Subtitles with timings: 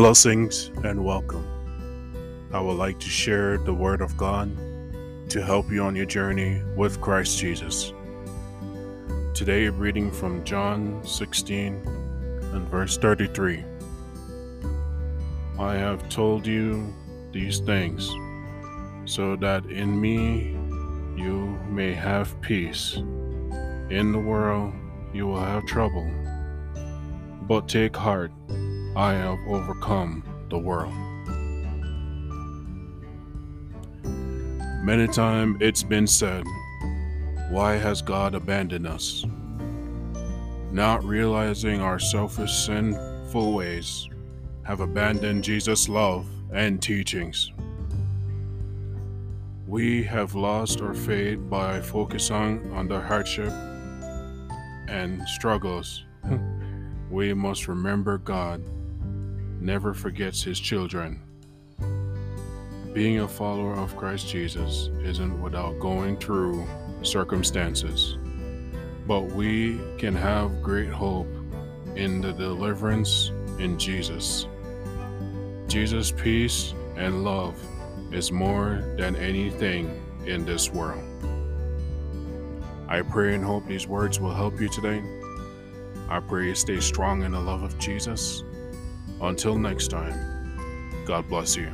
[0.00, 1.44] Blessings and welcome.
[2.54, 4.50] I would like to share the Word of God
[5.28, 7.92] to help you on your journey with Christ Jesus.
[9.34, 13.62] Today, reading from John 16 and verse 33.
[15.58, 16.94] I have told you
[17.30, 18.10] these things
[19.04, 20.56] so that in me
[21.14, 22.96] you may have peace.
[23.90, 24.72] In the world
[25.12, 26.10] you will have trouble,
[27.42, 28.32] but take heart,
[28.96, 30.92] I have overcome the world.
[34.82, 36.42] Many times it's been said,
[37.50, 39.24] Why has God abandoned us?
[40.72, 44.08] Not realizing our selfish, sinful ways
[44.64, 47.52] have abandoned Jesus' love and teachings.
[49.68, 53.52] We have lost our faith by focusing on the hardship
[54.88, 56.04] and struggles.
[57.10, 58.60] we must remember God
[59.60, 61.20] never forgets his children.
[62.92, 66.66] Being a follower of Christ Jesus isn't without going through
[67.02, 68.16] circumstances,
[69.06, 71.28] but we can have great hope
[71.94, 74.46] in the deliverance in Jesus.
[75.68, 77.56] Jesus' peace and love
[78.12, 81.04] is more than anything in this world.
[82.88, 85.00] I pray and hope these words will help you today.
[86.08, 88.42] I pray you stay strong in the love of Jesus.
[89.20, 90.14] Until next time,
[91.06, 91.70] God bless you.